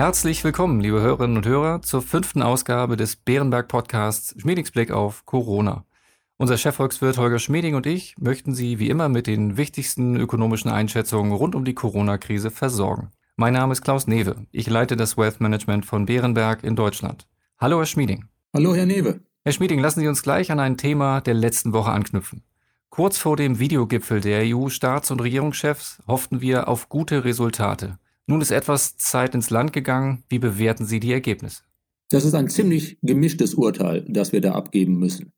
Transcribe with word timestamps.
Herzlich 0.00 0.42
willkommen, 0.44 0.80
liebe 0.80 1.02
Hörerinnen 1.02 1.36
und 1.36 1.46
Hörer, 1.46 1.82
zur 1.82 2.00
fünften 2.00 2.40
Ausgabe 2.40 2.96
des 2.96 3.16
Bärenberg 3.16 3.68
Podcasts 3.68 4.34
Schmiedings 4.40 4.70
Blick 4.70 4.90
auf 4.90 5.26
Corona. 5.26 5.84
Unser 6.38 6.56
Chefvolkswirt 6.56 7.18
Holger 7.18 7.38
Schmieding 7.38 7.74
und 7.74 7.84
ich 7.84 8.16
möchten 8.16 8.54
Sie 8.54 8.78
wie 8.78 8.88
immer 8.88 9.10
mit 9.10 9.26
den 9.26 9.58
wichtigsten 9.58 10.16
ökonomischen 10.16 10.70
Einschätzungen 10.70 11.32
rund 11.32 11.54
um 11.54 11.66
die 11.66 11.74
Corona-Krise 11.74 12.50
versorgen. 12.50 13.10
Mein 13.36 13.52
Name 13.52 13.72
ist 13.72 13.82
Klaus 13.82 14.06
Newe. 14.06 14.46
Ich 14.52 14.70
leite 14.70 14.96
das 14.96 15.18
Wealth 15.18 15.42
Management 15.42 15.84
von 15.84 16.06
Bärenberg 16.06 16.64
in 16.64 16.76
Deutschland. 16.76 17.26
Hallo, 17.58 17.76
Herr 17.76 17.84
Schmieding. 17.84 18.24
Hallo, 18.54 18.74
Herr 18.74 18.86
Newe. 18.86 19.20
Herr 19.44 19.52
Schmieding, 19.52 19.80
lassen 19.80 20.00
Sie 20.00 20.08
uns 20.08 20.22
gleich 20.22 20.50
an 20.50 20.60
ein 20.60 20.78
Thema 20.78 21.20
der 21.20 21.34
letzten 21.34 21.74
Woche 21.74 21.90
anknüpfen. 21.90 22.42
Kurz 22.88 23.18
vor 23.18 23.36
dem 23.36 23.58
Videogipfel 23.58 24.22
der 24.22 24.44
EU-Staats- 24.46 25.10
und 25.10 25.20
Regierungschefs 25.20 26.02
hofften 26.06 26.40
wir 26.40 26.68
auf 26.68 26.88
gute 26.88 27.22
Resultate. 27.22 27.98
Nun 28.30 28.42
ist 28.42 28.52
etwas 28.52 28.96
Zeit 28.96 29.34
ins 29.34 29.50
Land 29.50 29.72
gegangen. 29.72 30.22
Wie 30.28 30.38
bewerten 30.38 30.84
Sie 30.86 31.00
die 31.00 31.10
Ergebnisse? 31.10 31.64
Das 32.10 32.24
ist 32.24 32.34
ein 32.34 32.48
ziemlich 32.48 32.96
gemischtes 33.02 33.54
Urteil, 33.54 34.06
das 34.08 34.30
wir 34.32 34.40
da 34.40 34.52
abgeben 34.52 35.00
müssen. 35.00 35.32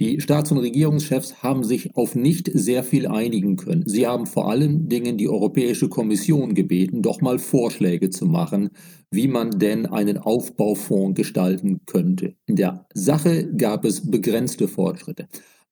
Die 0.00 0.22
Staats- 0.22 0.50
und 0.50 0.56
Regierungschefs 0.56 1.42
haben 1.42 1.62
sich 1.62 1.94
auf 1.94 2.14
nicht 2.14 2.50
sehr 2.54 2.84
viel 2.84 3.06
einigen 3.06 3.56
können. 3.56 3.86
Sie 3.86 4.06
haben 4.06 4.26
vor 4.26 4.50
allen 4.50 4.88
Dingen 4.88 5.18
die 5.18 5.28
Europäische 5.28 5.90
Kommission 5.90 6.54
gebeten, 6.54 7.02
doch 7.02 7.20
mal 7.20 7.38
Vorschläge 7.38 8.08
zu 8.08 8.24
machen, 8.24 8.70
wie 9.10 9.28
man 9.28 9.58
denn 9.58 9.84
einen 9.84 10.16
Aufbaufonds 10.16 11.16
gestalten 11.16 11.80
könnte. 11.84 12.34
In 12.46 12.56
der 12.56 12.86
Sache 12.94 13.52
gab 13.58 13.84
es 13.84 14.10
begrenzte 14.10 14.68
Fortschritte. 14.68 15.28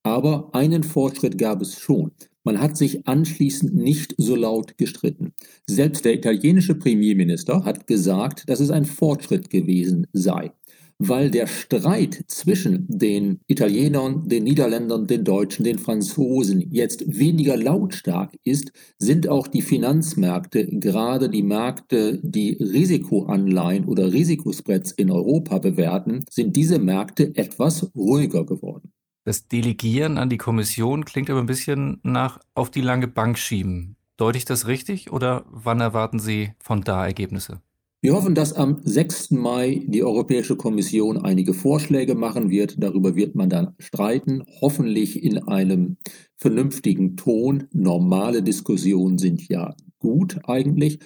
Aber 0.07 0.51
einen 0.53 0.85
Fortschritt 0.85 1.37
gab 1.37 1.61
es 1.61 1.81
schon. 1.81 2.13
Man 2.45 2.61
hat 2.61 2.77
sich 2.77 3.09
anschließend 3.09 3.75
nicht 3.75 4.15
so 4.17 4.37
laut 4.37 4.79
gestritten. 4.79 5.33
Selbst 5.67 6.05
der 6.05 6.15
italienische 6.15 6.77
Premierminister 6.77 7.65
hat 7.65 7.89
gesagt, 7.89 8.49
dass 8.49 8.61
es 8.61 8.71
ein 8.71 8.85
Fortschritt 8.85 9.51
gewesen 9.51 10.07
sei 10.13 10.53
weil 10.99 11.31
der 11.31 11.47
Streit 11.47 12.25
zwischen 12.27 12.87
den 12.89 13.41
Italienern, 13.49 14.27
den 14.31 14.45
Niederländern, 14.45 15.07
den 15.07 15.25
Deutschen, 15.25 15.65
den 15.65 15.79
Franzosen 15.79 16.71
jetzt 16.71 17.05
weniger 17.07 17.59
lautstark 17.59 18.33
ist, 18.45 18.73
sind 18.99 19.29
auch 19.29 19.47
die 19.47 19.61
Finanzmärkte, 19.61 20.67
gerade 20.67 21.29
die 21.29 21.43
Märkte, 21.43 22.19
die 22.23 22.55
Risikoanleihen 22.55 23.85
oder 23.85 24.11
Risikospreads 24.11 24.93
in 24.93 25.11
Europa 25.11 25.59
bewerten, 25.59 26.25
sind 26.31 26.57
diese 26.57 26.79
Märkte 26.79 27.37
etwas 27.37 27.91
ruhiger 27.95 28.47
geworden. 28.47 28.91
Das 29.27 29.49
Delegieren 29.49 30.19
an 30.19 30.31
die 30.31 30.37
Kommission 30.37 31.05
klingt 31.05 31.29
aber 31.31 31.41
ein 31.41 31.47
bisschen 31.47 31.99
nach 32.05 32.39
auf 32.55 32.71
die 32.71 32.81
lange 32.81 33.09
Bank 33.09 33.39
schieben. 33.39 33.97
Deute 34.17 34.39
ich 34.39 34.45
das 34.45 34.69
richtig 34.69 35.13
oder 35.13 35.45
wann 35.51 35.81
erwarten 35.81 36.21
Sie 36.21 36.53
von 36.61 36.83
da 36.83 37.05
Ergebnisse? 37.05 37.61
Wir 38.01 38.15
hoffen, 38.15 38.37
dass 38.37 38.53
am 38.53 38.79
6. 38.85 39.33
Mai 39.33 39.83
die 39.89 40.05
Europäische 40.05 40.55
Kommission 40.55 41.19
einige 41.19 41.55
Vorschläge 41.55 42.15
machen 42.15 42.51
wird. 42.51 42.81
Darüber 42.81 43.17
wird 43.17 43.35
man 43.35 43.51
dann 43.51 43.75
streiten, 43.81 44.45
hoffentlich 44.61 45.21
in 45.25 45.39
einem 45.39 45.97
vernünftigen 46.37 47.17
Ton. 47.17 47.65
Normale 47.73 48.45
Diskussionen 48.45 49.19
sind 49.19 49.49
ja 49.49 49.75
gut 49.99 50.39
eigentlich. 50.47 51.01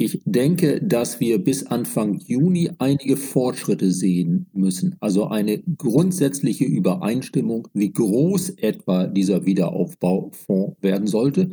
Ich 0.00 0.22
denke, 0.24 0.80
dass 0.80 1.18
wir 1.18 1.42
bis 1.42 1.66
Anfang 1.66 2.20
Juni 2.20 2.70
einige 2.78 3.16
Fortschritte 3.16 3.90
sehen 3.90 4.46
müssen. 4.52 4.94
Also 5.00 5.26
eine 5.26 5.58
grundsätzliche 5.76 6.64
Übereinstimmung, 6.64 7.66
wie 7.74 7.92
groß 7.92 8.50
etwa 8.50 9.08
dieser 9.08 9.44
Wiederaufbaufonds 9.44 10.76
werden 10.80 11.08
sollte 11.08 11.50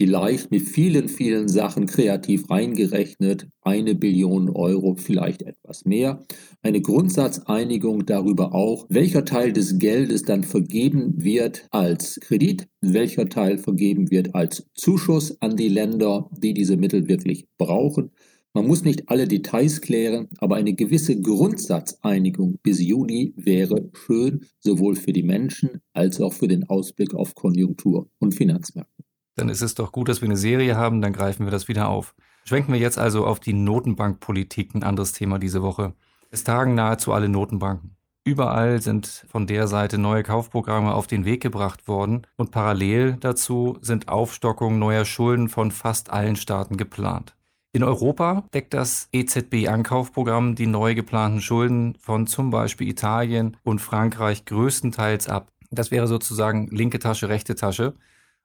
vielleicht 0.00 0.52
mit 0.52 0.62
vielen, 0.62 1.08
vielen 1.08 1.48
Sachen 1.48 1.86
kreativ 1.86 2.48
reingerechnet, 2.48 3.48
eine 3.62 3.96
Billion 3.96 4.48
Euro, 4.48 4.94
vielleicht 4.96 5.42
etwas 5.42 5.84
mehr. 5.84 6.24
Eine 6.62 6.80
Grundsatzeinigung 6.80 8.06
darüber 8.06 8.54
auch, 8.54 8.86
welcher 8.88 9.24
Teil 9.24 9.52
des 9.52 9.78
Geldes 9.78 10.22
dann 10.22 10.44
vergeben 10.44 11.24
wird 11.24 11.66
als 11.70 12.20
Kredit, 12.20 12.68
welcher 12.80 13.28
Teil 13.28 13.58
vergeben 13.58 14.10
wird 14.10 14.34
als 14.36 14.66
Zuschuss 14.74 15.40
an 15.42 15.56
die 15.56 15.68
Länder, 15.68 16.30
die 16.30 16.54
diese 16.54 16.76
Mittel 16.76 17.08
wirklich 17.08 17.46
brauchen. 17.58 18.12
Man 18.54 18.66
muss 18.66 18.84
nicht 18.84 19.08
alle 19.08 19.28
Details 19.28 19.80
klären, 19.80 20.28
aber 20.38 20.56
eine 20.56 20.74
gewisse 20.74 21.20
Grundsatzeinigung 21.20 22.58
bis 22.62 22.80
Juni 22.80 23.34
wäre 23.36 23.90
schön, 23.92 24.46
sowohl 24.60 24.96
für 24.96 25.12
die 25.12 25.22
Menschen 25.22 25.80
als 25.92 26.20
auch 26.20 26.32
für 26.32 26.48
den 26.48 26.64
Ausblick 26.64 27.14
auf 27.14 27.34
Konjunktur 27.34 28.08
und 28.18 28.34
Finanzmärkte 28.34 28.97
dann 29.38 29.48
ist 29.48 29.62
es 29.62 29.74
doch 29.74 29.92
gut, 29.92 30.08
dass 30.08 30.20
wir 30.20 30.28
eine 30.28 30.36
Serie 30.36 30.76
haben, 30.76 31.00
dann 31.00 31.12
greifen 31.12 31.46
wir 31.46 31.50
das 31.50 31.68
wieder 31.68 31.88
auf. 31.88 32.14
Schwenken 32.44 32.72
wir 32.72 32.80
jetzt 32.80 32.98
also 32.98 33.26
auf 33.26 33.40
die 33.40 33.52
Notenbankpolitik, 33.52 34.74
ein 34.74 34.82
anderes 34.82 35.12
Thema 35.12 35.38
diese 35.38 35.62
Woche. 35.62 35.94
Es 36.30 36.44
tagen 36.44 36.74
nahezu 36.74 37.12
alle 37.12 37.28
Notenbanken. 37.28 37.96
Überall 38.24 38.82
sind 38.82 39.24
von 39.28 39.46
der 39.46 39.68
Seite 39.68 39.96
neue 39.96 40.22
Kaufprogramme 40.22 40.92
auf 40.92 41.06
den 41.06 41.24
Weg 41.24 41.42
gebracht 41.42 41.88
worden 41.88 42.26
und 42.36 42.50
parallel 42.50 43.16
dazu 43.20 43.78
sind 43.80 44.08
Aufstockungen 44.08 44.78
neuer 44.78 45.06
Schulden 45.06 45.48
von 45.48 45.70
fast 45.70 46.10
allen 46.10 46.36
Staaten 46.36 46.76
geplant. 46.76 47.34
In 47.72 47.82
Europa 47.84 48.44
deckt 48.52 48.74
das 48.74 49.08
EZB-Ankaufprogramm 49.12 50.56
die 50.56 50.66
neu 50.66 50.94
geplanten 50.94 51.40
Schulden 51.40 51.96
von 52.00 52.26
zum 52.26 52.50
Beispiel 52.50 52.88
Italien 52.88 53.56
und 53.62 53.78
Frankreich 53.78 54.44
größtenteils 54.44 55.28
ab. 55.28 55.52
Das 55.70 55.90
wäre 55.90 56.06
sozusagen 56.06 56.68
linke 56.68 56.98
Tasche, 56.98 57.28
rechte 57.28 57.54
Tasche 57.54 57.94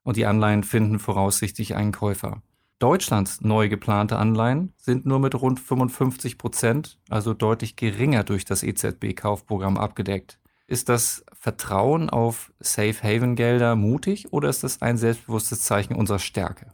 und 0.03 0.17
die 0.17 0.25
Anleihen 0.25 0.63
finden 0.63 0.99
voraussichtlich 0.99 1.75
einen 1.75 1.91
Käufer. 1.91 2.41
Deutschlands 2.79 3.41
neu 3.41 3.69
geplante 3.69 4.17
Anleihen 4.17 4.73
sind 4.77 5.05
nur 5.05 5.19
mit 5.19 5.35
rund 5.35 5.59
55 5.59 6.37
Prozent, 6.37 6.99
also 7.09 7.33
deutlich 7.33 7.75
geringer 7.75 8.23
durch 8.23 8.43
das 8.43 8.61
EZB-Kaufprogramm 8.61 9.77
abgedeckt. 9.77 10.39
Ist 10.67 10.89
das 10.89 11.23
Vertrauen 11.33 12.09
auf 12.09 12.51
Safe 12.59 12.95
Haven 13.01 13.35
Gelder 13.35 13.75
mutig 13.75 14.33
oder 14.33 14.49
ist 14.49 14.63
das 14.63 14.81
ein 14.81 14.97
selbstbewusstes 14.97 15.61
Zeichen 15.61 15.95
unserer 15.95 16.19
Stärke? 16.19 16.73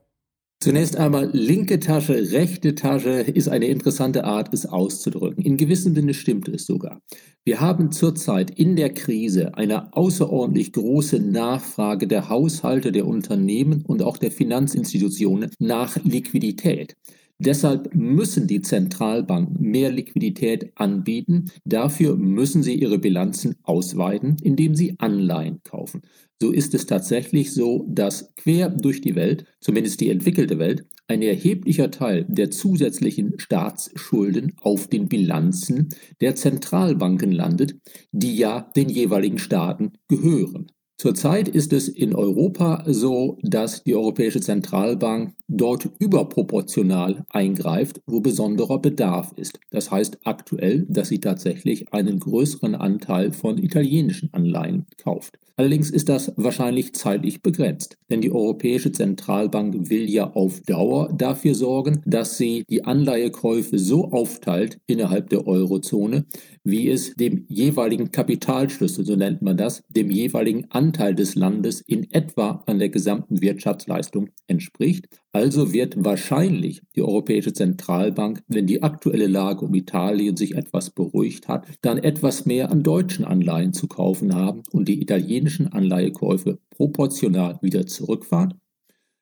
Zunächst 0.61 0.97
einmal, 0.97 1.29
linke 1.31 1.79
Tasche, 1.79 2.33
rechte 2.33 2.75
Tasche 2.75 3.21
ist 3.21 3.47
eine 3.47 3.67
interessante 3.67 4.25
Art, 4.25 4.53
es 4.53 4.65
auszudrücken. 4.65 5.41
In 5.41 5.55
gewissem 5.55 5.95
Sinne 5.95 6.13
stimmt 6.13 6.49
es 6.49 6.65
sogar. 6.65 7.01
Wir 7.45 7.61
haben 7.61 7.93
zurzeit 7.93 8.51
in 8.59 8.75
der 8.75 8.89
Krise 8.93 9.55
eine 9.55 9.93
außerordentlich 9.93 10.73
große 10.73 11.21
Nachfrage 11.21 12.07
der 12.07 12.27
Haushalte, 12.27 12.91
der 12.91 13.07
Unternehmen 13.07 13.83
und 13.85 14.03
auch 14.03 14.17
der 14.17 14.31
Finanzinstitutionen 14.31 15.49
nach 15.59 15.95
Liquidität. 16.03 16.97
Deshalb 17.39 17.95
müssen 17.95 18.47
die 18.47 18.61
Zentralbanken 18.61 19.61
mehr 19.61 19.91
Liquidität 19.91 20.73
anbieten. 20.75 21.51
Dafür 21.63 22.17
müssen 22.17 22.63
sie 22.63 22.75
ihre 22.75 23.00
Bilanzen 23.00 23.55
ausweiten, 23.63 24.35
indem 24.44 24.75
sie 24.75 24.95
Anleihen 25.00 25.61
kaufen. 25.63 26.01
So 26.41 26.51
ist 26.51 26.73
es 26.73 26.85
tatsächlich 26.85 27.53
so, 27.53 27.85
dass 27.89 28.33
quer 28.35 28.69
durch 28.69 29.00
die 29.00 29.16
Welt, 29.16 29.45
zumindest 29.61 30.01
die 30.01 30.09
entwickelte 30.09 30.59
Welt, 30.59 30.85
ein 31.07 31.22
erheblicher 31.22 31.91
Teil 31.91 32.25
der 32.29 32.51
zusätzlichen 32.51 33.39
Staatsschulden 33.39 34.53
auf 34.61 34.88
den 34.88 35.07
Bilanzen 35.07 35.89
der 36.21 36.35
Zentralbanken 36.35 37.31
landet, 37.31 37.75
die 38.11 38.38
ja 38.38 38.69
den 38.75 38.89
jeweiligen 38.89 39.39
Staaten 39.39 39.94
gehören. 40.07 40.71
Zurzeit 40.99 41.47
ist 41.47 41.71
es 41.71 41.87
in 41.87 42.13
Europa 42.13 42.83
so, 42.85 43.37
dass 43.41 43.85
die 43.85 43.95
Europäische 43.95 44.41
Zentralbank 44.41 45.33
dort 45.47 45.89
überproportional 45.97 47.23
eingreift, 47.29 48.01
wo 48.05 48.19
besonderer 48.19 48.79
Bedarf 48.79 49.31
ist. 49.38 49.61
Das 49.69 49.91
heißt 49.91 50.19
aktuell, 50.25 50.85
dass 50.89 51.07
sie 51.07 51.21
tatsächlich 51.21 51.93
einen 51.93 52.19
größeren 52.19 52.75
Anteil 52.75 53.31
von 53.31 53.57
italienischen 53.59 54.33
Anleihen 54.33 54.88
kauft. 54.97 55.39
Allerdings 55.59 55.89
ist 55.89 56.07
das 56.07 56.31
wahrscheinlich 56.37 56.93
zeitlich 56.93 57.41
begrenzt, 57.41 57.97
denn 58.09 58.21
die 58.21 58.31
Europäische 58.31 58.94
Zentralbank 58.94 59.89
will 59.89 60.09
ja 60.09 60.31
auf 60.31 60.61
Dauer 60.61 61.11
dafür 61.13 61.53
sorgen, 61.53 62.01
dass 62.06 62.38
sie 62.38 62.63
die 62.69 62.85
Anleihekäufe 62.85 63.77
so 63.77 64.09
aufteilt 64.13 64.79
innerhalb 64.88 65.29
der 65.29 65.45
Eurozone, 65.47 66.23
wie 66.63 66.89
es 66.89 67.13
dem 67.15 67.44
jeweiligen 67.50 68.09
Kapitalschlüssel, 68.09 69.03
so 69.03 69.17
nennt 69.17 69.41
man 69.41 69.57
das, 69.57 69.83
dem 69.89 70.09
jeweiligen 70.09 70.71
Anteil 70.71 71.13
des 71.13 71.35
Landes 71.35 71.81
in 71.81 72.09
etwa 72.09 72.63
an 72.65 72.79
der 72.79 72.88
gesamten 72.88 73.41
Wirtschaftsleistung 73.41 74.29
entspricht. 74.47 75.09
Also 75.31 75.73
wird 75.73 76.03
wahrscheinlich 76.03 76.81
die 76.95 77.03
Europäische 77.03 77.53
Zentralbank, 77.53 78.41
wenn 78.47 78.65
die 78.65 78.81
aktuelle 78.81 79.27
Lage 79.27 79.63
um 79.65 79.73
Italien 79.75 80.35
sich 80.35 80.55
etwas 80.55 80.89
beruhigt 80.89 81.47
hat, 81.47 81.67
dann 81.81 81.99
etwas 81.99 82.47
mehr 82.47 82.71
an 82.71 82.81
deutschen 82.81 83.25
Anleihen 83.25 83.73
zu 83.73 83.87
kaufen 83.87 84.33
haben 84.33 84.63
und 84.71 84.87
die 84.87 84.99
italienischen 84.99 85.71
Anleihekäufe 85.71 86.57
proportional 86.71 87.59
wieder 87.61 87.85
zurückfahren. 87.85 88.55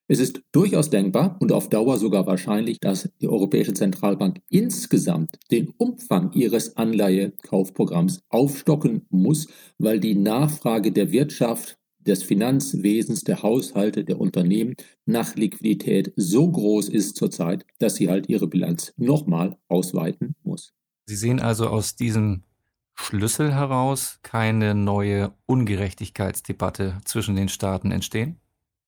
Es 0.09 0.19
ist 0.19 0.41
durchaus 0.53 0.89
denkbar 0.89 1.35
und 1.41 1.51
auf 1.51 1.67
Dauer 1.67 1.97
sogar 1.97 2.25
wahrscheinlich, 2.25 2.79
dass 2.79 3.09
die 3.19 3.27
Europäische 3.27 3.73
Zentralbank 3.73 4.39
insgesamt 4.49 5.37
den 5.51 5.73
Umfang 5.77 6.31
ihres 6.31 6.77
Anleihekaufprogramms 6.77 8.21
aufstocken 8.29 9.05
muss, 9.09 9.47
weil 9.77 9.99
die 9.99 10.15
Nachfrage 10.15 10.93
der 10.93 11.11
Wirtschaft 11.11 11.77
des 12.07 12.23
Finanzwesens, 12.23 13.21
der 13.21 13.43
Haushalte, 13.43 14.03
der 14.03 14.19
Unternehmen 14.19 14.75
nach 15.05 15.35
Liquidität 15.35 16.13
so 16.15 16.49
groß 16.49 16.89
ist 16.89 17.15
zurzeit, 17.15 17.65
dass 17.79 17.95
sie 17.95 18.09
halt 18.09 18.29
ihre 18.29 18.47
Bilanz 18.47 18.93
nochmal 18.97 19.57
ausweiten 19.67 20.35
muss. 20.43 20.73
Sie 21.05 21.15
sehen 21.15 21.39
also 21.39 21.67
aus 21.67 21.95
diesem 21.95 22.43
Schlüssel 22.95 23.53
heraus 23.53 24.19
keine 24.23 24.73
neue 24.73 25.33
Ungerechtigkeitsdebatte 25.45 26.97
zwischen 27.05 27.35
den 27.35 27.47
Staaten 27.47 27.91
entstehen? 27.91 28.37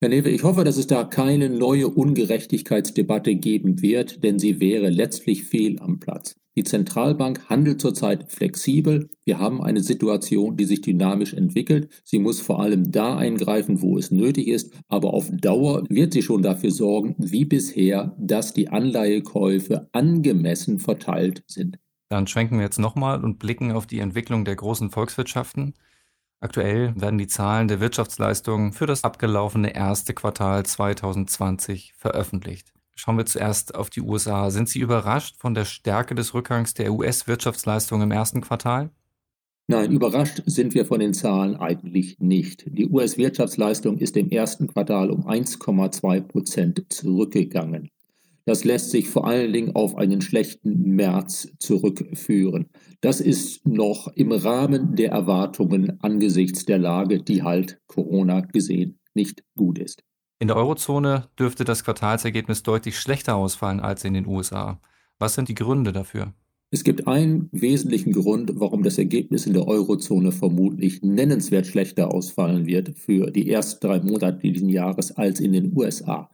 Herr 0.02 0.10
Newe, 0.10 0.30
ich 0.30 0.44
hoffe, 0.44 0.64
dass 0.64 0.78
es 0.78 0.88
da 0.88 1.04
keine 1.04 1.50
neue 1.50 1.88
Ungerechtigkeitsdebatte 1.90 3.36
geben 3.36 3.82
wird, 3.82 4.24
denn 4.24 4.40
sie 4.40 4.60
wäre 4.60 4.90
letztlich 4.90 5.44
fehl 5.44 5.80
am 5.80 6.00
Platz. 6.00 6.36
Die 6.60 6.66
Zentralbank 6.66 7.50
handelt 7.50 7.80
zurzeit 7.80 8.30
flexibel. 8.34 9.10
Wir 9.24 9.40
haben 9.40 9.64
eine 9.64 9.80
Situation, 9.80 10.58
die 10.58 10.66
sich 10.66 10.82
dynamisch 10.82 11.34
entwickelt. 11.34 11.90
Sie 12.04 12.20
muss 12.20 12.42
vor 12.42 12.60
allem 12.60 12.92
da 12.92 13.16
eingreifen, 13.16 13.82
wo 13.82 13.98
es 13.98 14.12
nötig 14.12 14.50
ist, 14.50 14.74
aber 14.90 15.14
auf 15.14 15.30
Dauer 15.32 15.86
wird 15.88 16.12
sie 16.12 16.22
schon 16.22 16.42
dafür 16.42 16.72
sorgen, 16.72 17.16
wie 17.18 17.46
bisher, 17.46 18.14
dass 18.20 18.52
die 18.52 18.68
Anleihekäufe 18.68 19.88
angemessen 19.94 20.80
verteilt 20.80 21.46
sind. 21.48 21.80
Dann 22.10 22.28
schwenken 22.28 22.58
wir 22.58 22.66
jetzt 22.66 22.78
nochmal 22.78 23.24
und 23.24 23.40
blicken 23.40 23.72
auf 23.72 23.88
die 23.88 24.00
Entwicklung 24.00 24.44
der 24.44 24.58
großen 24.58 24.90
Volkswirtschaften. 24.90 25.76
Aktuell 26.42 26.94
werden 26.98 27.20
die 27.20 27.28
Zahlen 27.28 27.70
der 27.70 27.80
Wirtschaftsleistungen 27.80 28.74
für 28.74 28.86
das 28.86 29.06
abgelaufene 29.06 29.74
erste 29.74 30.14
Quartal 30.14 30.66
2020 30.66 31.94
veröffentlicht. 31.96 32.74
Schauen 33.00 33.18
wir 33.18 33.26
zuerst 33.26 33.76
auf 33.76 33.90
die 33.90 34.02
USA. 34.02 34.50
Sind 34.50 34.68
Sie 34.68 34.80
überrascht 34.80 35.38
von 35.38 35.54
der 35.54 35.64
Stärke 35.64 36.16
des 36.16 36.34
Rückgangs 36.34 36.74
der 36.74 36.92
US-Wirtschaftsleistung 36.92 38.02
im 38.02 38.12
ersten 38.12 38.42
Quartal? 38.42 38.90
Nein, 39.68 39.94
überrascht 39.94 40.44
sind 40.46 40.74
wir 40.74 40.86
von 40.86 41.00
den 41.00 41.14
Zahlen 41.14 41.56
eigentlich 41.56 42.20
nicht. 42.20 42.66
Die 42.68 42.90
US-Wirtschaftsleistung 42.90 44.00
ist 44.00 44.18
im 44.18 44.30
ersten 44.32 44.68
Quartal 44.68 45.12
um 45.12 45.26
1,2 45.26 46.20
Prozent 46.20 46.86
zurückgegangen. 46.90 47.90
Das 48.44 48.66
lässt 48.66 48.92
sich 48.92 49.08
vor 49.08 49.26
allen 49.26 49.54
Dingen 49.54 49.76
auf 49.78 49.96
einen 49.96 50.20
schlechten 50.20 50.96
März 50.96 51.54
zurückführen. 51.58 52.66
Das 53.00 53.22
ist 53.22 53.66
noch 53.66 54.10
im 54.14 54.34
Rahmen 54.34 54.98
der 54.98 55.12
Erwartungen 55.12 56.02
angesichts 56.02 56.66
der 56.66 56.80
Lage, 56.80 57.24
die 57.24 57.44
halt 57.44 57.80
Corona 57.88 58.42
gesehen 58.42 59.00
nicht 59.14 59.46
gut 59.56 59.80
ist. 59.80 60.04
In 60.40 60.48
der 60.48 60.58
Eurozone 60.58 61.28
dürfte 61.38 61.66
das 61.66 61.84
Quartalsergebnis 61.84 62.64
deutlich 62.64 62.98
schlechter 62.98 63.36
ausfallen 63.36 63.80
als 63.80 64.04
in 64.06 64.14
den 64.14 64.26
USA. 64.26 64.80
Was 65.20 65.36
sind 65.36 65.50
die 65.50 65.56
Gründe 65.56 65.92
dafür? 65.92 66.34
Es 66.72 66.84
gibt 66.84 67.08
einen 67.08 67.50
wesentlichen 67.52 68.14
Grund, 68.14 68.52
warum 68.56 68.84
das 68.84 68.98
Ergebnis 68.98 69.46
in 69.46 69.54
der 69.54 69.68
Eurozone 69.68 70.32
vermutlich 70.32 71.02
nennenswert 71.02 71.68
schlechter 71.68 72.14
ausfallen 72.14 72.66
wird 72.68 72.98
für 72.98 73.32
die 73.32 73.50
ersten 73.50 73.86
drei 73.86 74.00
Monate 74.00 74.40
dieses 74.40 74.72
Jahres 74.72 75.12
als 75.12 75.40
in 75.40 75.54
den 75.54 75.76
USA 75.76 76.30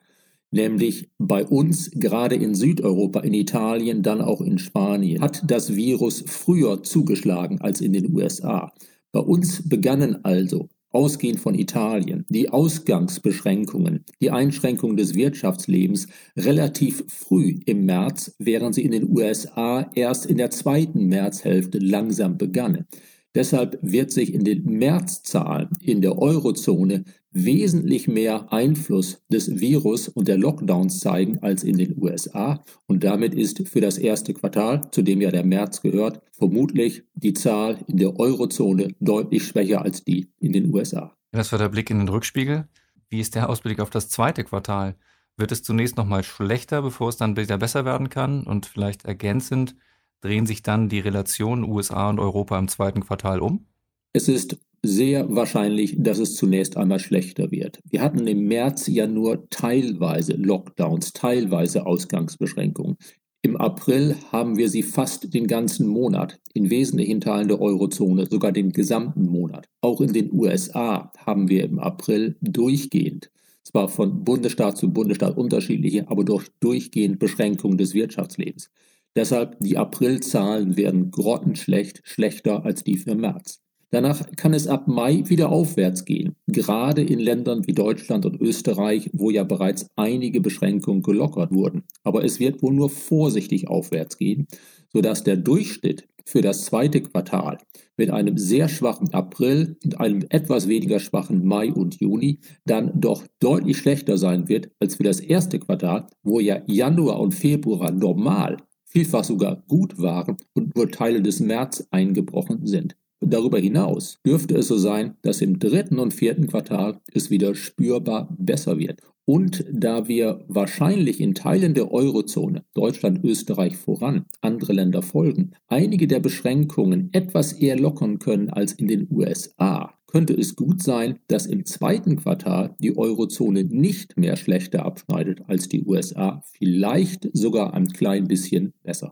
nämlich 0.55 1.09
bei 1.19 1.45
uns, 1.45 1.91
gerade 1.91 2.35
in 2.35 2.55
Südeuropa, 2.55 3.19
in 3.19 3.33
Italien, 3.33 4.01
dann 4.01 4.21
auch 4.21 4.41
in 4.41 4.57
Spanien, 4.57 5.21
hat 5.21 5.43
das 5.45 5.75
Virus 5.75 6.23
früher 6.25 6.81
zugeschlagen 6.81 7.61
als 7.61 7.81
in 7.81 7.93
den 7.93 8.15
USA. 8.15 8.73
Bei 9.11 9.19
uns 9.19 9.67
begannen 9.67 10.23
also, 10.23 10.69
ausgehend 10.95 11.39
von 11.39 11.53
Italien, 11.53 12.25
die 12.29 12.49
Ausgangsbeschränkungen, 12.49 14.05
die 14.21 14.31
Einschränkung 14.31 14.95
des 14.97 15.13
Wirtschaftslebens 15.13 16.07
relativ 16.37 17.03
früh 17.07 17.59
im 17.65 17.85
März, 17.85 18.35
während 18.39 18.73
sie 18.73 18.83
in 18.83 18.91
den 18.91 19.09
USA 19.09 19.91
erst 19.93 20.25
in 20.25 20.37
der 20.37 20.49
zweiten 20.49 21.05
Märzhälfte 21.05 21.79
langsam 21.79 22.37
begannen. 22.37 22.87
Deshalb 23.35 23.77
wird 23.81 24.11
sich 24.11 24.33
in 24.33 24.45
den 24.45 24.63
Märzzahlen 24.63 25.69
in 25.81 26.01
der 26.01 26.17
Eurozone 26.17 27.03
wesentlich 27.35 28.07
mehr 28.07 28.51
Einfluss 28.51 29.21
des 29.29 29.59
Virus 29.59 30.07
und 30.07 30.27
der 30.27 30.37
Lockdowns 30.37 30.99
zeigen 31.01 31.39
als 31.39 31.63
in 31.63 31.77
den 31.77 32.01
USA. 32.01 32.63
Und 32.87 33.03
damit 33.03 33.35
ist 33.35 33.67
für 33.67 33.81
das 33.81 33.97
erste 33.97 34.33
Quartal, 34.33 34.89
zu 34.91 35.01
dem 35.01 35.21
ja 35.21 35.31
der 35.31 35.43
März 35.43 35.81
gehört, 35.81 36.21
vermutlich 36.31 37.03
die 37.13 37.33
Zahl 37.33 37.83
in 37.87 37.97
der 37.97 38.17
Eurozone 38.17 38.95
deutlich 39.01 39.45
schwächer 39.45 39.81
als 39.81 40.03
die 40.03 40.31
in 40.39 40.53
den 40.53 40.73
USA. 40.73 41.13
Das 41.31 41.51
war 41.51 41.59
der 41.59 41.69
Blick 41.69 41.89
in 41.89 41.99
den 41.99 42.09
Rückspiegel. 42.09 42.69
Wie 43.09 43.19
ist 43.19 43.35
der 43.35 43.49
Ausblick 43.49 43.81
auf 43.81 43.89
das 43.89 44.07
zweite 44.07 44.45
Quartal? 44.45 44.95
Wird 45.35 45.51
es 45.51 45.61
zunächst 45.61 45.97
nochmal 45.97 46.23
schlechter, 46.23 46.81
bevor 46.81 47.09
es 47.09 47.17
dann 47.17 47.35
wieder 47.35 47.57
besser 47.57 47.83
werden 47.83 48.09
kann? 48.09 48.43
Und 48.43 48.65
vielleicht 48.65 49.03
ergänzend, 49.03 49.75
drehen 50.21 50.45
sich 50.45 50.63
dann 50.63 50.87
die 50.87 50.99
Relationen 50.99 51.65
USA 51.65 52.09
und 52.09 52.19
Europa 52.19 52.57
im 52.57 52.69
zweiten 52.69 53.01
Quartal 53.01 53.41
um? 53.41 53.65
Es 54.13 54.29
ist 54.29 54.57
sehr 54.87 55.33
wahrscheinlich, 55.35 55.95
dass 55.97 56.19
es 56.19 56.35
zunächst 56.35 56.77
einmal 56.77 56.99
schlechter 56.99 57.51
wird. 57.51 57.79
Wir 57.89 58.01
hatten 58.01 58.27
im 58.27 58.47
März 58.47 58.87
ja 58.87 59.07
nur 59.07 59.49
teilweise 59.49 60.33
Lockdowns, 60.33 61.13
teilweise 61.13 61.85
Ausgangsbeschränkungen. 61.85 62.97
Im 63.41 63.57
April 63.57 64.15
haben 64.31 64.57
wir 64.57 64.69
sie 64.69 64.81
fast 64.81 65.33
den 65.33 65.45
ganzen 65.45 65.87
Monat, 65.87 66.39
in 66.53 66.71
wesentlichen 66.71 67.21
Teilen 67.21 67.47
der 67.47 67.61
Eurozone 67.61 68.25
sogar 68.25 68.51
den 68.51 68.71
gesamten 68.71 69.27
Monat. 69.27 69.67
Auch 69.81 70.01
in 70.01 70.13
den 70.13 70.33
USA 70.33 71.11
haben 71.17 71.47
wir 71.47 71.63
im 71.63 71.77
April 71.77 72.37
durchgehend, 72.41 73.29
zwar 73.63 73.87
von 73.87 74.23
Bundesstaat 74.23 74.77
zu 74.77 74.91
Bundesstaat 74.91 75.37
unterschiedliche, 75.37 76.09
aber 76.09 76.23
doch 76.23 76.43
durchgehend 76.59 77.19
Beschränkungen 77.19 77.77
des 77.77 77.93
Wirtschaftslebens. 77.93 78.71
Deshalb 79.15 79.57
die 79.59 79.77
Aprilzahlen 79.77 80.75
werden 80.75 81.11
grottenschlecht, 81.11 82.01
schlechter 82.03 82.65
als 82.65 82.83
die 82.83 82.97
für 82.97 83.15
März. 83.15 83.64
Danach 83.95 84.29
kann 84.35 84.53
es 84.53 84.67
ab 84.67 84.89
Mai 84.89 85.23
wieder 85.27 85.53
aufwärts 85.53 86.03
gehen, 86.03 86.35
gerade 86.47 87.01
in 87.01 87.17
Ländern 87.17 87.65
wie 87.65 87.71
Deutschland 87.71 88.25
und 88.25 88.41
Österreich, 88.41 89.09
wo 89.13 89.29
ja 89.29 89.45
bereits 89.45 89.87
einige 89.95 90.41
Beschränkungen 90.41 91.01
gelockert 91.01 91.53
wurden. 91.53 91.83
Aber 92.03 92.25
es 92.25 92.41
wird 92.41 92.61
wohl 92.61 92.73
nur 92.73 92.89
vorsichtig 92.89 93.69
aufwärts 93.69 94.17
gehen, 94.17 94.47
sodass 94.91 95.23
der 95.23 95.37
Durchschnitt 95.37 96.09
für 96.25 96.41
das 96.41 96.65
zweite 96.65 97.03
Quartal 97.03 97.59
mit 97.95 98.09
einem 98.09 98.37
sehr 98.37 98.67
schwachen 98.67 99.13
April 99.13 99.77
und 99.85 99.97
einem 99.97 100.25
etwas 100.27 100.67
weniger 100.67 100.99
schwachen 100.99 101.45
Mai 101.45 101.71
und 101.71 102.01
Juni 102.01 102.41
dann 102.65 102.99
doch 102.99 103.23
deutlich 103.39 103.77
schlechter 103.77 104.17
sein 104.17 104.49
wird 104.49 104.71
als 104.81 104.95
für 104.95 105.03
das 105.03 105.21
erste 105.21 105.57
Quartal, 105.57 106.07
wo 106.21 106.41
ja 106.41 106.61
Januar 106.67 107.21
und 107.21 107.33
Februar 107.33 107.93
normal 107.93 108.57
vielfach 108.83 109.23
sogar 109.23 109.63
gut 109.69 109.97
waren 110.01 110.35
und 110.53 110.75
nur 110.75 110.91
Teile 110.91 111.21
des 111.21 111.39
März 111.39 111.87
eingebrochen 111.91 112.65
sind. 112.67 112.97
Darüber 113.27 113.57
hinaus 113.57 114.19
dürfte 114.23 114.55
es 114.55 114.67
so 114.67 114.77
sein, 114.77 115.15
dass 115.23 115.41
im 115.41 115.57
dritten 115.57 115.97
und 115.97 116.13
vierten 116.13 116.45
Quartal 116.45 117.01
es 117.11 117.31
wieder 117.31 117.55
spürbar 117.55 118.29
besser 118.37 118.77
wird. 118.77 119.01
Und 119.25 119.65
da 119.71 120.07
wir 120.07 120.45
wahrscheinlich 120.47 121.19
in 121.19 121.33
Teilen 121.33 121.73
der 121.73 121.91
Eurozone, 121.91 122.63
Deutschland, 122.75 123.23
Österreich 123.23 123.77
voran, 123.77 124.25
andere 124.41 124.73
Länder 124.73 125.01
folgen, 125.01 125.53
einige 125.67 126.05
der 126.05 126.19
Beschränkungen 126.19 127.09
etwas 127.13 127.53
eher 127.53 127.79
lockern 127.79 128.19
können 128.19 128.51
als 128.51 128.73
in 128.73 128.87
den 128.87 129.07
USA, 129.09 129.95
könnte 130.05 130.33
es 130.33 130.55
gut 130.55 130.83
sein, 130.83 131.17
dass 131.27 131.47
im 131.47 131.65
zweiten 131.65 132.17
Quartal 132.17 132.75
die 132.77 132.95
Eurozone 132.95 133.63
nicht 133.63 134.17
mehr 134.17 134.35
schlechter 134.35 134.85
abschneidet 134.85 135.41
als 135.47 135.67
die 135.67 135.83
USA, 135.83 136.43
vielleicht 136.51 137.27
sogar 137.33 137.73
ein 137.73 137.87
klein 137.87 138.27
bisschen 138.27 138.75
besser. 138.83 139.11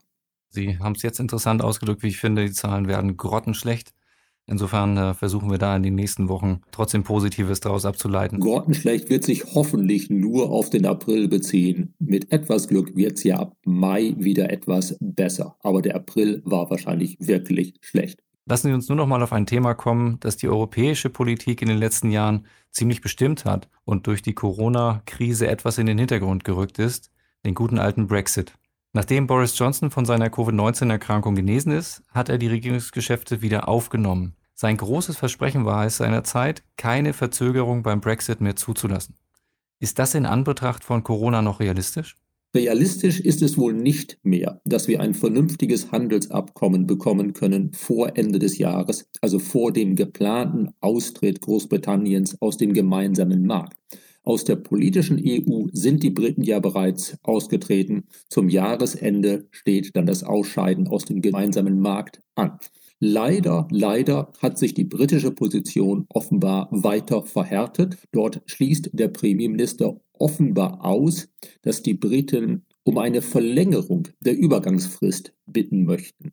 Sie 0.49 0.77
haben 0.77 0.93
es 0.93 1.01
jetzt 1.01 1.19
interessant 1.19 1.63
ausgedrückt, 1.63 2.03
wie 2.03 2.09
ich 2.09 2.17
finde, 2.17 2.45
die 2.45 2.51
Zahlen 2.51 2.87
werden 2.87 3.17
grottenschlecht. 3.17 3.91
Insofern 4.45 4.97
äh, 4.97 5.13
versuchen 5.13 5.49
wir 5.49 5.57
da 5.57 5.75
in 5.75 5.83
den 5.83 5.95
nächsten 5.95 6.27
Wochen 6.27 6.61
trotzdem 6.71 7.03
Positives 7.03 7.61
daraus 7.61 7.85
abzuleiten. 7.85 8.39
Grottenschlecht 8.39 9.09
wird 9.09 9.23
sich 9.23 9.55
hoffentlich 9.55 10.09
nur 10.09 10.51
auf 10.51 10.69
den 10.69 10.85
April 10.85 11.29
beziehen. 11.29 11.93
Mit 11.99 12.31
etwas 12.31 12.67
Glück 12.67 12.95
wird 12.95 13.17
es 13.17 13.23
ja 13.23 13.37
ab 13.37 13.55
Mai 13.65 14.15
wieder 14.17 14.51
etwas 14.51 14.97
besser. 14.99 15.55
Aber 15.61 15.81
der 15.81 15.95
April 15.95 16.41
war 16.43 16.69
wahrscheinlich 16.69 17.17
wirklich 17.19 17.75
schlecht. 17.81 18.21
Lassen 18.45 18.67
Sie 18.67 18.73
uns 18.73 18.89
nur 18.89 18.97
noch 18.97 19.07
mal 19.07 19.23
auf 19.23 19.31
ein 19.31 19.45
Thema 19.45 19.73
kommen, 19.73 20.17
das 20.19 20.35
die 20.35 20.49
europäische 20.49 21.09
Politik 21.09 21.61
in 21.61 21.69
den 21.69 21.77
letzten 21.77 22.11
Jahren 22.11 22.45
ziemlich 22.71 22.99
bestimmt 22.99 23.45
hat 23.45 23.69
und 23.85 24.07
durch 24.07 24.21
die 24.21 24.33
Corona-Krise 24.33 25.47
etwas 25.47 25.77
in 25.77 25.85
den 25.85 25.97
Hintergrund 25.97 26.43
gerückt 26.43 26.79
ist, 26.79 27.11
den 27.45 27.55
guten 27.55 27.79
alten 27.79 28.07
Brexit. 28.07 28.53
Nachdem 28.95 29.25
Boris 29.25 29.57
Johnson 29.57 29.89
von 29.89 30.05
seiner 30.05 30.29
Covid-19-Erkrankung 30.29 31.33
genesen 31.33 31.71
ist, 31.71 32.03
hat 32.09 32.29
er 32.29 32.37
die 32.37 32.47
Regierungsgeschäfte 32.47 33.41
wieder 33.41 33.67
aufgenommen. 33.67 34.35
Sein 34.53 34.77
großes 34.77 35.17
Versprechen 35.17 35.65
war 35.65 35.87
es 35.87 35.97
seinerzeit, 35.97 36.63
keine 36.77 37.13
Verzögerung 37.13 37.81
beim 37.81 38.01
Brexit 38.01 38.39
mehr 38.39 38.55
zuzulassen. 38.55 39.15
Ist 39.79 39.97
das 39.97 40.13
in 40.13 40.27
Anbetracht 40.27 40.83
von 40.83 41.03
Corona 41.03 41.41
noch 41.41 41.59
realistisch? 41.59 42.15
Realistisch 42.55 43.19
ist 43.19 43.41
es 43.41 43.57
wohl 43.57 43.73
nicht 43.73 44.19
mehr, 44.21 44.61
dass 44.63 44.87
wir 44.87 45.01
ein 45.01 45.15
vernünftiges 45.15 45.91
Handelsabkommen 45.91 46.85
bekommen 46.85 47.33
können 47.33 47.73
vor 47.73 48.15
Ende 48.15 48.37
des 48.37 48.59
Jahres, 48.59 49.09
also 49.21 49.39
vor 49.39 49.73
dem 49.73 49.95
geplanten 49.95 50.69
Austritt 50.81 51.41
Großbritanniens 51.41 52.39
aus 52.43 52.57
dem 52.57 52.73
gemeinsamen 52.73 53.47
Markt. 53.47 53.75
Aus 54.23 54.45
der 54.45 54.55
politischen 54.55 55.21
EU 55.21 55.67
sind 55.73 56.01
die 56.01 56.09
Briten 56.09 56.43
ja 56.43 56.59
bereits 56.59 57.17
ausgetreten. 57.23 58.05
Zum 58.29 58.47
Jahresende 58.47 59.47
steht 59.51 59.95
dann 59.95 60.05
das 60.05 60.23
Ausscheiden 60.23 60.87
aus 60.87 61.03
dem 61.03 61.21
gemeinsamen 61.21 61.79
Markt 61.79 62.21
an. 62.35 62.57
Leider, 62.99 63.67
leider 63.69 64.31
hat 64.41 64.57
sich 64.57 64.73
die 64.73 64.85
britische 64.85 65.31
Position 65.31 66.05
offenbar 66.07 66.69
weiter 66.71 67.23
verhärtet. 67.23 67.97
Dort 68.13 68.41
schließt 68.45 68.91
der 68.93 69.09
Premierminister 69.09 69.99
offenbar 70.13 70.85
aus, 70.85 71.27
dass 71.63 71.83
die 71.83 71.95
Briten 71.95 72.65
um 72.83 72.97
eine 72.99 73.21
Verlängerung 73.21 74.07
der 74.21 74.37
Übergangsfrist 74.37 75.33
bitten 75.45 75.83
möchten. 75.83 76.31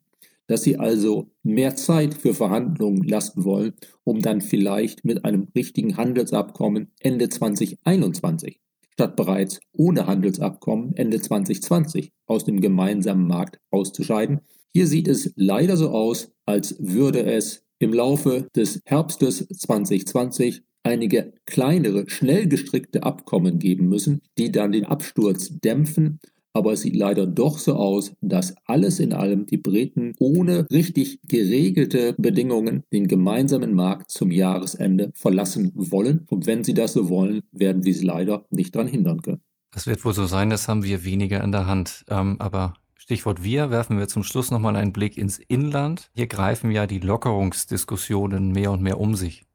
Dass 0.51 0.63
sie 0.63 0.77
also 0.77 1.31
mehr 1.43 1.77
Zeit 1.77 2.13
für 2.13 2.33
Verhandlungen 2.33 3.03
lassen 3.03 3.45
wollen, 3.45 3.71
um 4.03 4.21
dann 4.21 4.41
vielleicht 4.41 5.05
mit 5.05 5.23
einem 5.23 5.47
richtigen 5.55 5.95
Handelsabkommen 5.95 6.91
Ende 6.99 7.29
2021 7.29 8.59
statt 8.91 9.15
bereits 9.15 9.61
ohne 9.71 10.07
Handelsabkommen 10.07 10.93
Ende 10.97 11.21
2020 11.21 12.11
aus 12.25 12.43
dem 12.43 12.59
gemeinsamen 12.59 13.25
Markt 13.25 13.59
auszuscheiden, 13.71 14.41
hier 14.73 14.87
sieht 14.87 15.07
es 15.07 15.31
leider 15.37 15.77
so 15.77 15.91
aus, 15.91 16.33
als 16.45 16.75
würde 16.79 17.23
es 17.23 17.63
im 17.79 17.93
Laufe 17.93 18.49
des 18.53 18.81
Herbstes 18.83 19.47
2020 19.47 20.63
einige 20.83 21.33
kleinere, 21.45 22.09
schnell 22.09 22.47
gestrickte 22.47 23.03
Abkommen 23.03 23.57
geben 23.57 23.87
müssen, 23.87 24.21
die 24.37 24.51
dann 24.51 24.73
den 24.73 24.83
Absturz 24.83 25.49
dämpfen. 25.61 26.19
Aber 26.53 26.73
es 26.73 26.81
sieht 26.81 26.95
leider 26.95 27.25
doch 27.25 27.57
so 27.57 27.75
aus, 27.75 28.13
dass 28.21 28.55
alles 28.65 28.99
in 28.99 29.13
allem 29.13 29.45
die 29.45 29.57
Briten 29.57 30.13
ohne 30.19 30.67
richtig 30.69 31.19
geregelte 31.27 32.13
Bedingungen 32.17 32.83
den 32.91 33.07
gemeinsamen 33.07 33.73
Markt 33.73 34.11
zum 34.11 34.31
Jahresende 34.31 35.11
verlassen 35.13 35.71
wollen. 35.75 36.25
Und 36.27 36.45
wenn 36.47 36.63
sie 36.63 36.73
das 36.73 36.93
so 36.93 37.09
wollen, 37.09 37.41
werden 37.51 37.85
wir 37.85 37.93
sie 37.93 38.05
leider 38.05 38.45
nicht 38.49 38.75
daran 38.75 38.87
hindern 38.87 39.21
können. 39.21 39.41
Das 39.71 39.87
wird 39.87 40.03
wohl 40.03 40.13
so 40.13 40.25
sein, 40.25 40.49
das 40.49 40.67
haben 40.67 40.83
wir 40.83 41.05
weniger 41.05 41.41
in 41.43 41.53
der 41.53 41.65
Hand. 41.65 42.03
Ähm, 42.09 42.35
aber 42.39 42.73
Stichwort 42.95 43.43
wir, 43.43 43.71
werfen 43.71 43.97
wir 43.97 44.07
zum 44.07 44.23
Schluss 44.23 44.51
nochmal 44.51 44.75
einen 44.75 44.93
Blick 44.93 45.17
ins 45.17 45.39
Inland. 45.39 46.11
Hier 46.13 46.27
greifen 46.27 46.71
ja 46.71 46.85
die 46.85 46.99
Lockerungsdiskussionen 46.99 48.51
mehr 48.51 48.71
und 48.71 48.81
mehr 48.81 48.99
um 48.99 49.15
sich. 49.15 49.45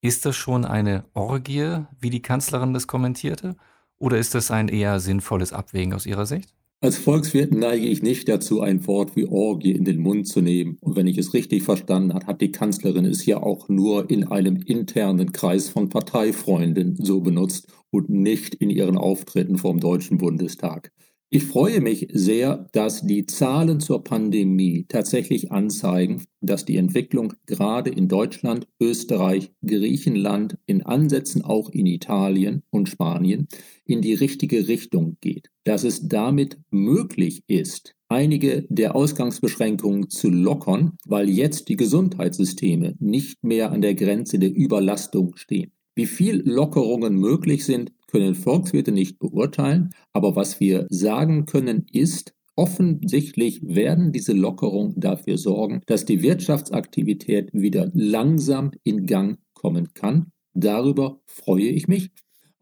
Ist 0.00 0.26
das 0.26 0.36
schon 0.36 0.64
eine 0.64 1.04
Orgie, 1.14 1.84
wie 1.98 2.10
die 2.10 2.22
Kanzlerin 2.22 2.72
das 2.72 2.86
kommentierte? 2.86 3.56
Oder 4.04 4.18
ist 4.18 4.34
das 4.34 4.50
ein 4.50 4.68
eher 4.68 5.00
sinnvolles 5.00 5.54
Abwägen 5.54 5.94
aus 5.94 6.04
Ihrer 6.04 6.26
Sicht? 6.26 6.50
Als 6.82 6.98
Volkswirt 6.98 7.52
neige 7.52 7.86
ich 7.86 8.02
nicht 8.02 8.28
dazu, 8.28 8.60
ein 8.60 8.86
Wort 8.86 9.16
wie 9.16 9.24
Orgie 9.24 9.72
in 9.72 9.86
den 9.86 9.98
Mund 9.98 10.28
zu 10.28 10.42
nehmen. 10.42 10.76
Und 10.82 10.94
wenn 10.94 11.06
ich 11.06 11.16
es 11.16 11.32
richtig 11.32 11.62
verstanden 11.62 12.12
habe, 12.12 12.26
hat 12.26 12.42
die 12.42 12.52
Kanzlerin 12.52 13.06
es 13.06 13.24
ja 13.24 13.42
auch 13.42 13.70
nur 13.70 14.10
in 14.10 14.28
einem 14.28 14.56
internen 14.56 15.32
Kreis 15.32 15.70
von 15.70 15.88
Parteifreunden 15.88 16.96
so 17.02 17.22
benutzt 17.22 17.72
und 17.88 18.10
nicht 18.10 18.54
in 18.54 18.68
ihren 18.68 18.98
Auftritten 18.98 19.56
vom 19.56 19.80
Deutschen 19.80 20.18
Bundestag. 20.18 20.92
Ich 21.34 21.46
freue 21.46 21.80
mich 21.80 22.06
sehr, 22.12 22.68
dass 22.70 23.04
die 23.04 23.26
Zahlen 23.26 23.80
zur 23.80 24.04
Pandemie 24.04 24.86
tatsächlich 24.88 25.50
anzeigen, 25.50 26.22
dass 26.40 26.64
die 26.64 26.76
Entwicklung 26.76 27.32
gerade 27.46 27.90
in 27.90 28.06
Deutschland, 28.06 28.68
Österreich, 28.80 29.50
Griechenland, 29.66 30.56
in 30.66 30.82
Ansätzen 30.82 31.42
auch 31.42 31.70
in 31.70 31.86
Italien 31.86 32.62
und 32.70 32.88
Spanien 32.88 33.48
in 33.84 34.00
die 34.00 34.14
richtige 34.14 34.68
Richtung 34.68 35.16
geht. 35.20 35.50
Dass 35.64 35.82
es 35.82 36.06
damit 36.06 36.56
möglich 36.70 37.42
ist, 37.48 37.96
einige 38.06 38.64
der 38.68 38.94
Ausgangsbeschränkungen 38.94 40.10
zu 40.10 40.30
lockern, 40.30 40.92
weil 41.04 41.28
jetzt 41.28 41.68
die 41.68 41.76
Gesundheitssysteme 41.76 42.94
nicht 43.00 43.42
mehr 43.42 43.72
an 43.72 43.82
der 43.82 43.96
Grenze 43.96 44.38
der 44.38 44.54
Überlastung 44.54 45.34
stehen. 45.34 45.72
Wie 45.96 46.06
viel 46.06 46.48
Lockerungen 46.48 47.16
möglich 47.16 47.64
sind, 47.64 47.90
können 48.14 48.36
Volkswirte 48.36 48.92
nicht 48.92 49.18
beurteilen, 49.18 49.90
aber 50.12 50.36
was 50.36 50.60
wir 50.60 50.86
sagen 50.88 51.46
können 51.46 51.84
ist, 51.90 52.32
offensichtlich 52.54 53.60
werden 53.64 54.12
diese 54.12 54.32
Lockerungen 54.32 54.94
dafür 54.96 55.36
sorgen, 55.36 55.82
dass 55.86 56.04
die 56.04 56.22
Wirtschaftsaktivität 56.22 57.50
wieder 57.52 57.90
langsam 57.92 58.70
in 58.84 59.06
Gang 59.06 59.40
kommen 59.52 59.94
kann. 59.94 60.30
Darüber 60.52 61.18
freue 61.26 61.66
ich 61.66 61.88
mich. 61.88 62.12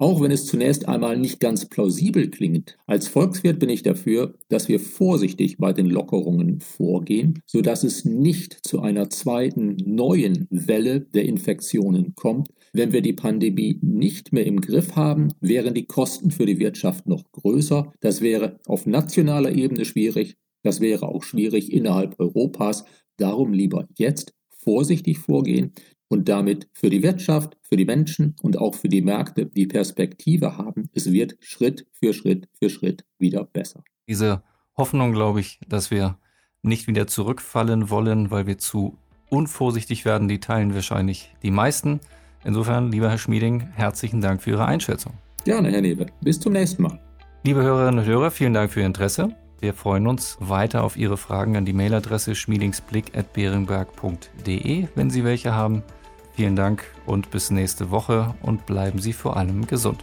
Auch 0.02 0.20
wenn 0.20 0.32
es 0.32 0.46
zunächst 0.46 0.88
einmal 0.88 1.16
nicht 1.16 1.38
ganz 1.38 1.66
plausibel 1.66 2.28
klingt, 2.28 2.76
als 2.88 3.06
Volkswirt 3.06 3.60
bin 3.60 3.68
ich 3.68 3.84
dafür, 3.84 4.34
dass 4.48 4.66
wir 4.66 4.80
vorsichtig 4.80 5.58
bei 5.58 5.72
den 5.72 5.86
Lockerungen 5.86 6.58
vorgehen, 6.58 7.40
sodass 7.46 7.84
es 7.84 8.04
nicht 8.04 8.66
zu 8.66 8.80
einer 8.80 9.10
zweiten 9.10 9.76
neuen 9.84 10.48
Welle 10.50 11.02
der 11.02 11.26
Infektionen 11.26 12.16
kommt. 12.16 12.48
Wenn 12.72 12.92
wir 12.92 13.00
die 13.00 13.12
Pandemie 13.12 13.78
nicht 13.80 14.32
mehr 14.32 14.44
im 14.44 14.60
Griff 14.60 14.96
haben, 14.96 15.34
wären 15.40 15.72
die 15.72 15.86
Kosten 15.86 16.32
für 16.32 16.46
die 16.46 16.58
Wirtschaft 16.58 17.06
noch 17.06 17.30
größer. 17.30 17.92
Das 18.00 18.20
wäre 18.20 18.58
auf 18.66 18.86
nationaler 18.86 19.52
Ebene 19.52 19.84
schwierig. 19.84 20.34
Das 20.64 20.80
wäre 20.80 21.06
auch 21.06 21.22
schwierig 21.22 21.72
innerhalb 21.72 22.18
Europas. 22.18 22.84
Darum 23.18 23.52
lieber 23.52 23.86
jetzt 23.94 24.34
vorsichtig 24.48 25.20
vorgehen 25.20 25.72
und 26.12 26.28
damit 26.28 26.68
für 26.74 26.90
die 26.90 27.02
Wirtschaft, 27.02 27.56
für 27.62 27.76
die 27.76 27.86
Menschen 27.86 28.36
und 28.42 28.58
auch 28.58 28.74
für 28.74 28.90
die 28.90 29.00
Märkte 29.00 29.46
die 29.46 29.66
Perspektive 29.66 30.58
haben, 30.58 30.90
es 30.92 31.10
wird 31.10 31.38
Schritt 31.40 31.86
für 31.90 32.12
Schritt 32.12 32.50
für 32.52 32.68
Schritt 32.68 33.06
wieder 33.18 33.44
besser. 33.44 33.82
Diese 34.06 34.42
Hoffnung, 34.76 35.12
glaube 35.12 35.40
ich, 35.40 35.58
dass 35.66 35.90
wir 35.90 36.18
nicht 36.60 36.86
wieder 36.86 37.06
zurückfallen 37.06 37.88
wollen, 37.88 38.30
weil 38.30 38.46
wir 38.46 38.58
zu 38.58 38.98
unvorsichtig 39.30 40.04
werden, 40.04 40.28
die 40.28 40.38
teilen 40.38 40.74
wahrscheinlich 40.74 41.34
die 41.42 41.50
meisten. 41.50 42.00
Insofern, 42.44 42.92
lieber 42.92 43.08
Herr 43.08 43.16
Schmieding, 43.16 43.70
herzlichen 43.72 44.20
Dank 44.20 44.42
für 44.42 44.50
Ihre 44.50 44.66
Einschätzung. 44.66 45.14
Gerne, 45.46 45.70
Herr 45.70 45.80
Newe. 45.80 46.08
Bis 46.20 46.38
zum 46.38 46.52
nächsten 46.52 46.82
Mal. 46.82 47.00
Liebe 47.44 47.62
Hörerinnen 47.62 48.00
und 48.00 48.06
Hörer, 48.06 48.30
vielen 48.30 48.52
Dank 48.52 48.70
für 48.70 48.80
Ihr 48.80 48.86
Interesse. 48.86 49.34
Wir 49.60 49.72
freuen 49.72 50.06
uns 50.06 50.36
weiter 50.40 50.84
auf 50.84 50.98
Ihre 50.98 51.16
Fragen 51.16 51.56
an 51.56 51.64
die 51.64 51.72
Mailadresse 51.72 52.34
schmiedingsblick.beerenberg.de, 52.34 54.88
wenn 54.94 55.08
Sie 55.08 55.24
welche 55.24 55.54
haben. 55.54 55.82
Vielen 56.34 56.56
Dank 56.56 56.84
und 57.04 57.30
bis 57.30 57.50
nächste 57.50 57.90
Woche 57.90 58.34
und 58.40 58.64
bleiben 58.66 59.00
Sie 59.00 59.12
vor 59.12 59.36
allem 59.36 59.66
gesund. 59.66 60.02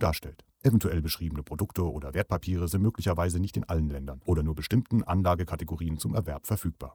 darstellt. 0.00 0.44
Eventuell 0.62 1.00
beschriebene 1.00 1.42
Produkte 1.42 1.90
oder 1.90 2.12
Wertpapiere 2.12 2.68
sind 2.68 2.82
möglicherweise 2.82 3.40
nicht 3.40 3.56
in 3.56 3.64
allen 3.64 3.88
Ländern 3.88 4.20
oder 4.24 4.42
nur 4.42 4.54
bestimmten 4.54 5.02
Anlagekategorien 5.04 5.98
zum 5.98 6.14
Erwerb 6.14 6.46
verfügbar. 6.46 6.94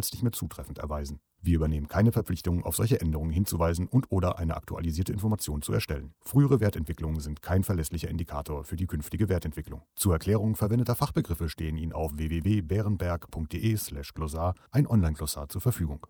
als 0.01 0.11
nicht 0.11 0.23
mehr 0.23 0.31
zutreffend 0.31 0.79
erweisen. 0.79 1.19
Wir 1.43 1.55
übernehmen 1.55 1.87
keine 1.87 2.11
Verpflichtung, 2.11 2.63
auf 2.63 2.75
solche 2.75 2.99
Änderungen 3.01 3.31
hinzuweisen 3.31 3.87
und/oder 3.87 4.39
eine 4.39 4.55
aktualisierte 4.55 5.13
Information 5.13 5.61
zu 5.61 5.73
erstellen. 5.73 6.15
Frühere 6.21 6.59
Wertentwicklungen 6.59 7.19
sind 7.19 7.43
kein 7.43 7.63
verlässlicher 7.63 8.09
Indikator 8.09 8.63
für 8.63 8.75
die 8.75 8.87
künftige 8.87 9.29
Wertentwicklung. 9.29 9.83
Zur 9.95 10.13
Erklärung 10.13 10.55
verwendeter 10.55 10.95
Fachbegriffe 10.95 11.49
stehen 11.49 11.77
Ihnen 11.77 11.93
auf 11.93 12.17
www.bärenberg.de/glossar 12.17 14.55
ein 14.71 14.87
Online-Glossar 14.87 15.49
zur 15.49 15.61
Verfügung. 15.61 16.07